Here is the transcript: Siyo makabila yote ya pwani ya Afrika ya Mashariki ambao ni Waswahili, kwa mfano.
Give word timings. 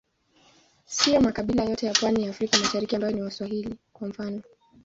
Siyo 0.85 1.21
makabila 1.21 1.63
yote 1.63 1.85
ya 1.85 1.93
pwani 1.93 2.23
ya 2.23 2.29
Afrika 2.29 2.57
ya 2.57 2.63
Mashariki 2.63 2.95
ambao 2.95 3.11
ni 3.11 3.21
Waswahili, 3.21 3.77
kwa 3.93 4.07
mfano. 4.07 4.41